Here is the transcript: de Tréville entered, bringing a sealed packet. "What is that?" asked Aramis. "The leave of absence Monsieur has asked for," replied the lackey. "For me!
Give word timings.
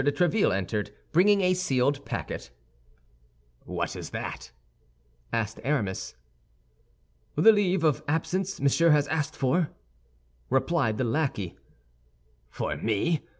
de 0.03 0.11
Tréville 0.11 0.51
entered, 0.51 0.89
bringing 1.11 1.41
a 1.41 1.53
sealed 1.53 2.03
packet. 2.05 2.49
"What 3.65 3.95
is 3.95 4.09
that?" 4.09 4.49
asked 5.31 5.59
Aramis. 5.63 6.15
"The 7.35 7.51
leave 7.51 7.83
of 7.83 8.01
absence 8.07 8.59
Monsieur 8.59 8.89
has 8.89 9.07
asked 9.09 9.35
for," 9.35 9.69
replied 10.49 10.97
the 10.97 11.03
lackey. 11.03 11.55
"For 12.49 12.75
me! 12.77 13.21